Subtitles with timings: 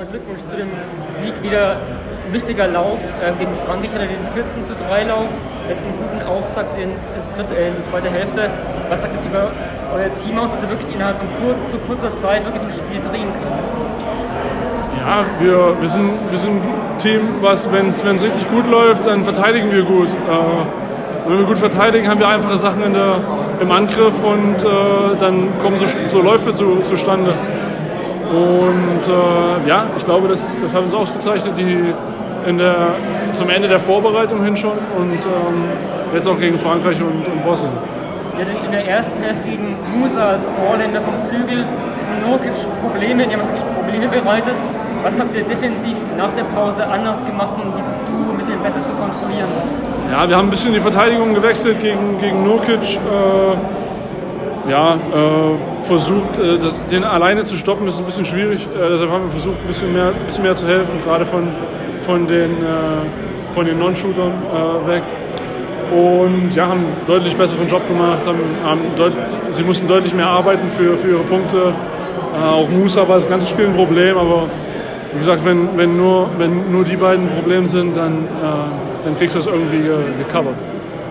[0.00, 0.70] Erstmal Glückwunsch zu dem
[1.10, 1.34] Sieg.
[1.42, 5.28] Wieder ein wichtiger Lauf äh, gegen Frankreich, hatte den 14 zu 3 Lauf.
[5.68, 8.48] Jetzt einen guten Auftakt ins, ins dritte, äh, in die zweite Hälfte.
[8.88, 9.52] Was sagt es über
[9.92, 13.00] euer Team aus, dass ihr wirklich innerhalb von kurz, zu kurzer Zeit wirklich ein Spiel
[13.04, 13.60] drehen könnt?
[15.04, 19.22] Ja, wir, wir, sind, wir sind ein Team, was, wenn es richtig gut läuft, dann
[19.22, 20.08] verteidigen wir gut.
[20.08, 23.16] Äh, wenn wir gut verteidigen, haben wir einfache Sachen in der,
[23.60, 27.34] im Angriff und äh, dann kommen so, so Läufe zu, zustande.
[28.30, 31.92] Und äh, ja, ich glaube, das, das hat uns ausgezeichnet, die
[32.46, 32.94] in der,
[33.32, 35.64] zum Ende der Vorbereitung hin schon und ähm,
[36.14, 37.72] jetzt auch gegen Frankreich und, und Bosnien.
[38.34, 41.64] Hattet in der ersten Hälfte gegen Musa als Vorländer vom Flügel
[42.26, 44.54] Nurkic Probleme, die haben wirklich Probleme bereitet.
[45.02, 48.84] Was habt ihr defensiv nach der Pause anders gemacht, um dieses Duo ein bisschen besser
[48.84, 49.48] zu kontrollieren?
[50.12, 52.96] Ja, wir haben ein bisschen die Verteidigung gewechselt gegen, gegen Nurkic.
[52.96, 53.89] Äh,
[54.68, 58.66] ja, äh, versucht, äh, das, den alleine zu stoppen, ist ein bisschen schwierig.
[58.66, 61.48] Äh, deshalb haben wir versucht, ein bisschen mehr, ein bisschen mehr zu helfen, gerade von,
[62.04, 65.02] von den, äh, von den Non-Shootern äh, weg.
[65.92, 68.24] Und ja, haben deutlich besseren Job gemacht.
[68.24, 68.80] Haben, haben
[69.50, 71.74] sie mussten deutlich mehr arbeiten für, für ihre Punkte.
[72.46, 74.44] auch Musa war das ganze Spiel ein Problem, aber
[75.12, 79.16] wie gesagt, wenn, wenn, nur, wenn nur die beiden ein Problem sind, dann, äh, dann
[79.16, 79.82] kriegst du das irgendwie
[80.18, 80.54] gecovert.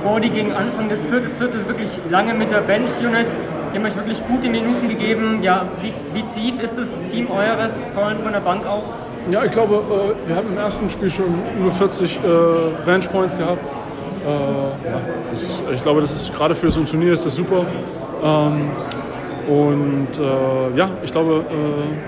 [0.04, 3.28] Gordy gegen Anfang des vierten Viertel wirklich lange mit der Bench-Unit.
[3.72, 5.44] Die haben euch wirklich gute Minuten gegeben.
[5.44, 8.84] Ja, wie, wie tief ist das Team eures, vor allem von der Bank auch?
[9.32, 12.20] Ja, ich glaube, äh, wir haben im ersten Spiel schon über 40 äh,
[12.86, 13.70] Bench-Points gehabt.
[14.26, 17.66] Äh, ist, ich glaube, das ist gerade für so ein Turnier ist das super.
[18.24, 18.70] Ähm,
[19.48, 20.10] und
[20.76, 21.44] ja, ich glaube,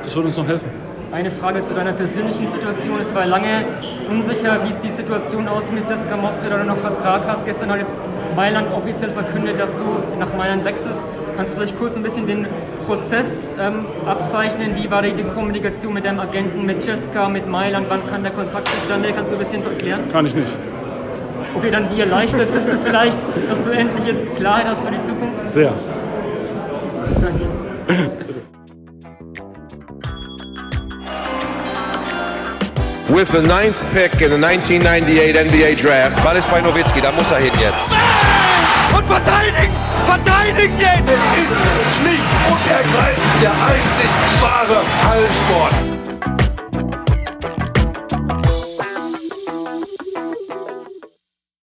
[0.04, 0.70] das wird uns noch helfen.
[1.12, 2.98] Eine Frage zu deiner persönlichen Situation.
[3.02, 3.66] Es war lange
[4.10, 7.46] unsicher, wie ist die Situation aus mit Seska Moskau, da du noch Vertrag hast.
[7.46, 7.98] Gestern hat jetzt
[8.34, 9.84] Mailand offiziell verkündet, dass du
[10.18, 11.04] nach Mailand wechselst.
[11.36, 12.48] Kannst du vielleicht kurz ein bisschen den
[12.88, 13.28] Prozess
[13.60, 14.74] ähm, abzeichnen?
[14.78, 17.88] Wie war die Kommunikation mit deinem Agenten, mit Cesca, mit Mailand?
[17.90, 19.12] Wann kann der Kontakt zustande?
[19.14, 20.02] Kannst du ein bisschen erklären?
[20.14, 20.52] Kann ich nicht.
[21.56, 23.18] Okay, dann wie erleichtert bist du vielleicht,
[23.50, 25.50] dass du endlich jetzt Klarheit hast für die Zukunft?
[25.50, 25.74] Sehr.
[27.20, 28.12] Danke.
[33.12, 36.24] With the ninth pick in the 1998 NBA Draft.
[36.24, 37.84] Ball ist bei Nowitzki, da muss er hin jetzt.
[38.96, 39.76] Und verteidigen!
[40.06, 41.31] Verteidigen jetzt!